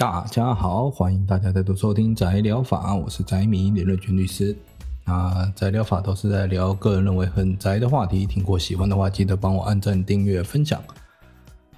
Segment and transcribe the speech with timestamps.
[0.00, 4.56] 大家好，欢迎大家再度收听宅疗法，我是宅迷李润君律师。
[5.04, 10.82] 啊，宅疗法都是在聊个人认为很宅的话题，听过喜欢的话，记得帮我按赞、订阅、分享。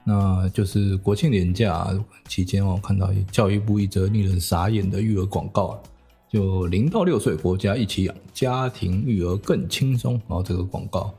[0.05, 1.89] 那就是国庆连假
[2.29, 5.83] 期间，我看到教育部一则令人傻眼的育儿广告，
[6.31, 10.13] 就零到六岁国家一起养，家庭育儿更轻松。
[10.29, 11.13] 然后这个广告，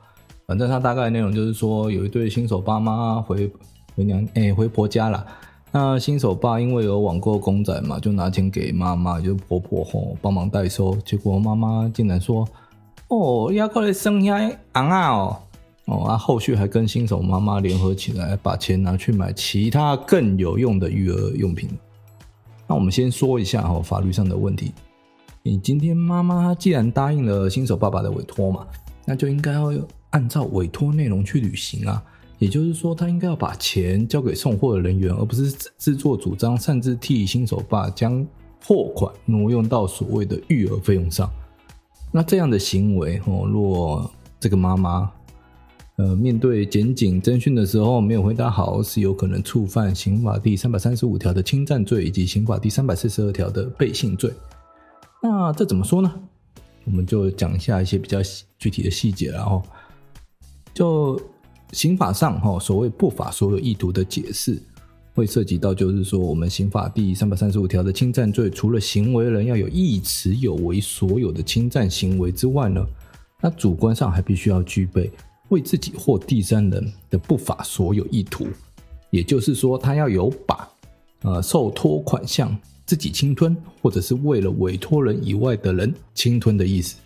[0.47, 3.51] 反正它大概内容就是说，有一对新手爸妈回
[3.93, 5.27] 回娘哎、回婆家了。
[5.75, 10.95] 那新手爸因为有网购公仔嘛，就拿钱给妈妈，就婆婆吼帮忙代收。
[10.97, 12.47] 结果妈妈竟然说
[13.09, 14.37] ：“哦，要过来生下
[14.73, 15.37] 昂啊哦
[15.85, 21.67] 哦！”啊，后续还跟新手妈妈联合起来，把钱拿去买其他更有用的育儿用品。
[22.67, 24.71] 那我们先说一下哈法律上的问题。
[25.41, 28.67] 你今天妈妈既然答应了新手爸爸的委托嘛，
[29.05, 29.73] 那就应该要
[30.11, 32.03] 按照委托内容去履行啊。
[32.43, 38.27] 也就是说，他应该要把钱交给送货的人员，而不是自作主张擅自替新手爸将
[38.65, 41.31] 货款挪用到所谓的育儿费用上。
[42.11, 45.09] 那这样的行为，哦，若这个妈妈，
[45.95, 54.29] 呃，面对检警侦讯的时候没有回答好，是有可能触犯刑法第三百三十五条的侵占罪以及刑法第三百四十二条的背信罪。
[55.21, 56.13] 那这怎么说呢？
[56.83, 58.19] 我们就讲一下一些比较
[58.59, 59.63] 具体的细节，然后
[60.73, 61.17] 就。
[61.73, 64.61] 刑法上，哈，所谓不法所有意图的解释，
[65.13, 72.85] 会涉及到，就是说，我们刑法第三百三十五条的侵占罪，除了行为人要有意持有为所有的侵占行为之外呢，
[73.41, 75.11] 那主观上还必须要具备
[75.49, 78.47] 为自己或第三人的不法所有意图，
[79.09, 80.69] 也就是说，他要有把
[81.23, 86.97] 呃受托款项自己侵吞，或者是为了委托人以外的人侵吞的意思。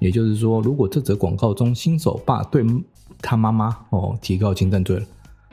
[0.00, 2.62] 也就是说，如果这则广告中新手爸对
[3.24, 5.06] 他妈妈哦，提告侵占罪了。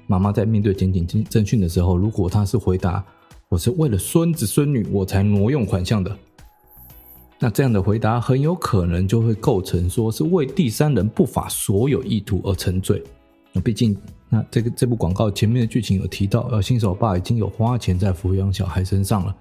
[0.07, 3.01] 妈妈在面对检警侦讯的时候，如果他是回答
[3.47, 6.13] 我是为了孙子孙女我才挪用款项的，
[7.39, 13.01] 那这样的回答很有可能就会构成说是为第三人不法所有意图而成罪。
[13.53, 19.33] 那毕竟那这个这部广告前面的剧情有提到，呃，新手爸已经有花钱在抚养小孩身上了，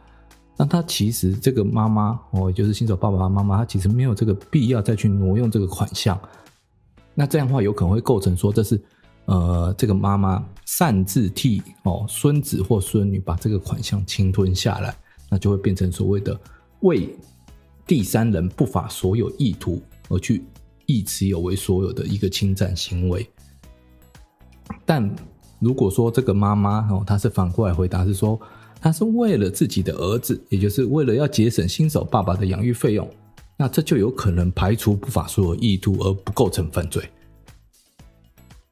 [0.56, 6.16] 那他其实这个妈妈哦，就是新手爸爸妈妈，他其实没有这个必要再去挪用这个款项。
[7.14, 8.80] 那这样的话，有可能会构成说，这是
[9.26, 14.96] 呃，这个妈妈擅自替哦孙子或孙女把这个款项侵吞下来，
[15.28, 16.38] 那就会变成所谓的
[16.80, 17.14] 为
[17.86, 20.44] 第三人不法所有意图而去
[20.86, 23.28] 意持有为所有的一个侵占行为。
[24.86, 25.14] 但
[25.58, 28.40] 如果说这个妈妈哦，她是反过来回答是说，
[28.80, 33.08] 她是为了自己的儿子，也就是为了要节省新手爸爸的养育费用。
[33.60, 37.04] 那这就有可能排除不法所有意图而不构成犯罪。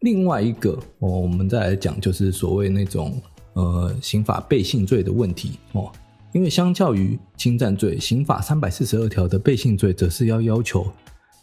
[0.00, 3.20] 另外一个哦，我们再来讲，就是所谓那种
[3.52, 5.92] 呃刑法背信罪的问题哦。
[6.32, 10.90] 因为相较于侵占罪，刑法三百四十二条的背信罪，则是要要求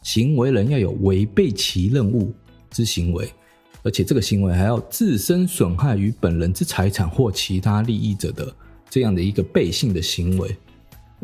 [0.02, 2.34] 行为人要有违背其任务
[2.72, 3.32] 之行为，
[3.84, 8.52] 而且这个行为还要自身损害于本人之财产或其他利益者的
[8.90, 10.58] 这样的一个背信的行为。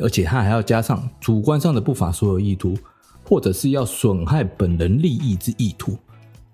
[0.02, 2.78] 而且他还要加上主观上的不法所有意图，
[3.24, 5.98] 或者是要损害本人利益之意图。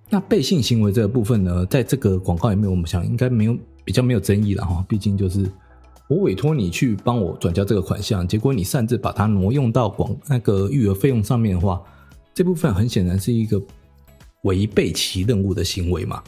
[0.09, 4.85] 那背信行为这个部分呢，在这个广告里面，我们想应该没有比较没有争议了哈。
[4.87, 5.49] 毕竟就是
[6.07, 11.81] 我委托你去帮我转交这个款项，结果你擅自把它挪用到广那个育儿费用上面的话，
[12.33, 13.61] 这部分很显然是一个
[14.43, 16.23] 违背其任务的行为嘛。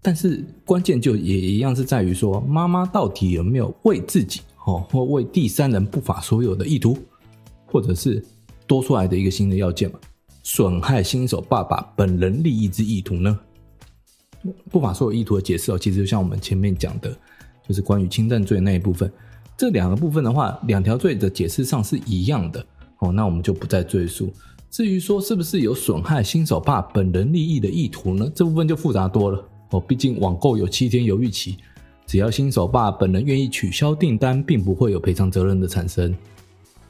[0.00, 4.40] 但是关键就也一样是在于说，妈妈到底有没有为自己？
[4.66, 6.98] 哦，或为第三人不法所有的意图，
[7.66, 8.24] 或者是
[8.66, 9.98] 多出来的一个新的要件嘛，
[10.42, 13.38] 损害新手爸爸本人利益之意图呢？
[14.70, 17.16] 不法所有意图的解释哦，其实就像我们前面讲的，
[17.66, 19.10] 就是关于侵占罪那一部分，
[19.56, 22.64] 这两个部分的话，两条罪的解释上是一样的
[22.98, 24.32] 哦，那我们就不再赘述。
[24.68, 28.30] 至于说是不是有损害新手爸本人利益的意图呢？
[28.34, 31.56] 这部分就复杂多了哦，毕竟网购有七天犹豫期。
[32.06, 36.14] 只要新手爸本人愿意取消订单，并不会有赔偿责任的产生。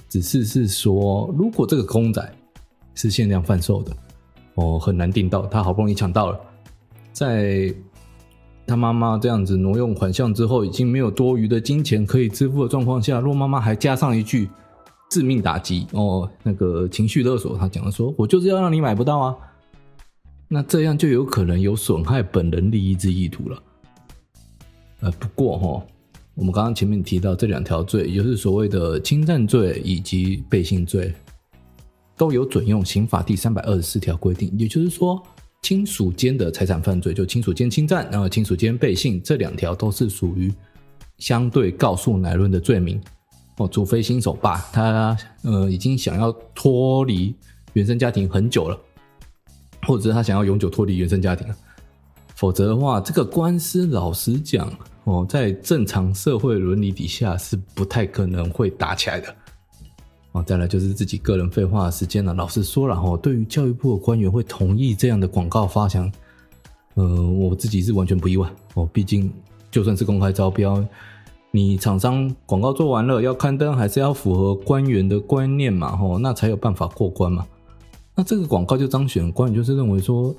[0.09, 2.33] 只是是说，如果这个公仔
[2.95, 3.93] 是限量贩售的，
[4.55, 6.41] 哦，很难订到，他好不容易抢到了，
[7.13, 7.75] 在
[8.67, 14.49] 他妈妈这样子挪用款项之后，已经没有多余的金钱可以支付的状况下，若妈妈还加上一句
[15.11, 19.37] 致命打击，哦，那个情绪勒索，他讲的说：“我就是要让你买不到啊。”
[20.49, 23.61] 那这样就有可能有损害本人利益之意图了。
[25.00, 25.87] 呃，不过哈，
[26.34, 31.12] 我们刚刚前面提到这两条罪，也就是所谓的侵占罪以及背信罪，
[32.16, 34.50] 都有准用刑法第三百二十四条规定。
[34.58, 35.22] 也就是说，
[35.62, 40.52] 亲属间的财产犯罪，就亲属间侵占，然后亲属间背信，这两条都是属于
[41.19, 43.00] 相对告诉乃论的罪名
[43.58, 47.34] 哦，除非新手爸他呃已经想要脱离
[47.72, 48.78] 原生家庭很久了，
[49.87, 51.56] 或者是他想要永久脱离原生家庭了，
[52.37, 54.71] 否则的话，这个官司老实讲
[55.05, 59.35] 哦，在正常社会伦理底下是不太可能会打起来的。
[60.33, 62.35] 哦，再来就是自己个人废话的时间了。
[62.35, 66.12] 老实说了哈，对于教育部的官员会同意这样的广告发想，
[66.93, 68.87] 呃，我自己是完全不意外哦。
[68.93, 69.32] 毕竟
[69.71, 70.85] 就算是公开招标，
[71.50, 77.47] 你厂商广告做完了要刊登，还是要符合官员的观念嘛，吼，那才有办法过关嘛。
[78.15, 80.35] 那这个广告就彰显官员就是认为说。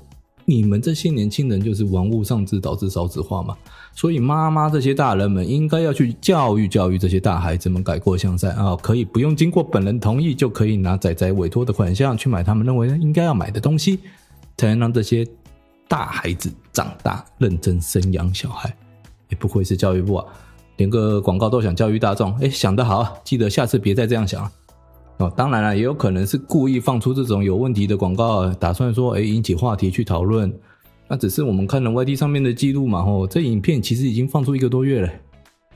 [0.50, 3.54] 你们这些年轻人就是玩物丧志，导致少子化嘛？
[3.94, 8.74] 所以妈妈这些大人们应该要去教育教育这些大孩子们，改过向善啊！
[8.76, 13.98] 可以不用经过本人同意，就可以拿仔仔委托的款项去买他们认为应该要买的东西，
[14.56, 15.22] 才能让这些
[15.86, 18.74] 大孩子长大认真生养小孩。
[19.28, 20.24] 也不愧是教育部啊，
[20.78, 23.20] 连个广告都想教育大众，哎，想得好！
[23.22, 24.50] 记得下次别再这样想了。
[25.18, 30.52] 哦，当然了，也有可能是故意放出这种有问题的广告，打算说，哎，引起话题去讨论。
[31.08, 35.10] 那只是我们看了 YT 上面的记录嘛，吼，这影片其实已经放出一个多月了，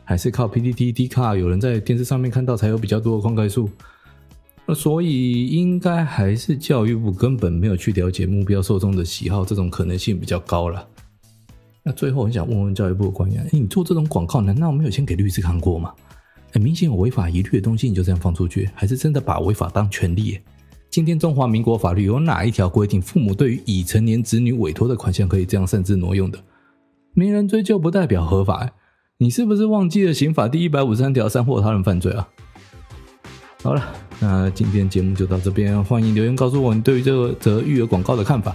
[0.04, 3.68] 还是靠 PTT、Dcard 有人在电视上面看到才有比较多的观看数。
[4.64, 10.86] 那所以应该还是教育部根本没有去了解目标受众的喜好，这种可能性比较高了。
[11.82, 15.92] 那最后很想问问教育部的官员，哎，你做这种广告难道没有先给律师看过吗？
[16.52, 20.38] 很明显有违法疑虑的东西，你就这样放出去，还是真的把违法当权利？
[20.90, 26.38] 今天中华民国法律有哪一条规定，父母对于已成年子女委托的款项可以这样擅自挪用的？
[27.14, 28.70] 没人追究不代表合法。
[29.16, 32.28] 你是不是忘记了刑法第一百五十三条煽惑他人犯罪啊？
[33.62, 33.82] 好了，
[34.20, 38.54] 那今天节目就到这边，欢迎留言告诉我你对于这个则育儿广告的看法。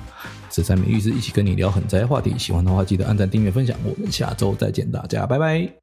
[0.52, 3.78] 十三名律师一起跟你聊很宅话题，喜欢的话记得按赞、订阅、分享。
[3.84, 5.78] 我们下周再见，大家拜拜。